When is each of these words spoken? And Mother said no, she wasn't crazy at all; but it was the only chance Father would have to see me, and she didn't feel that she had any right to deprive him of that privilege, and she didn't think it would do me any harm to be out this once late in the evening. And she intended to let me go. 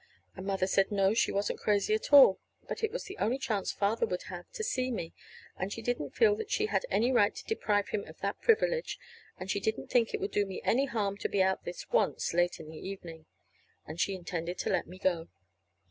And 0.35 0.47
Mother 0.47 0.65
said 0.65 0.91
no, 0.91 1.13
she 1.13 1.31
wasn't 1.31 1.59
crazy 1.59 1.93
at 1.93 2.11
all; 2.11 2.39
but 2.67 2.83
it 2.83 2.91
was 2.91 3.03
the 3.03 3.19
only 3.19 3.37
chance 3.37 3.71
Father 3.71 4.07
would 4.07 4.23
have 4.29 4.49
to 4.53 4.63
see 4.63 4.89
me, 4.89 5.13
and 5.57 5.71
she 5.71 5.83
didn't 5.83 6.15
feel 6.15 6.35
that 6.37 6.49
she 6.49 6.65
had 6.65 6.83
any 6.89 7.11
right 7.11 7.35
to 7.35 7.43
deprive 7.45 7.89
him 7.89 8.05
of 8.07 8.17
that 8.17 8.41
privilege, 8.41 8.97
and 9.37 9.51
she 9.51 9.59
didn't 9.59 9.91
think 9.91 10.11
it 10.11 10.19
would 10.19 10.31
do 10.31 10.47
me 10.47 10.59
any 10.65 10.85
harm 10.87 11.17
to 11.17 11.29
be 11.29 11.43
out 11.43 11.65
this 11.65 11.87
once 11.91 12.33
late 12.33 12.59
in 12.59 12.69
the 12.71 12.79
evening. 12.79 13.27
And 13.85 13.99
she 13.99 14.15
intended 14.15 14.57
to 14.57 14.71
let 14.71 14.87
me 14.87 14.97
go. 14.97 15.27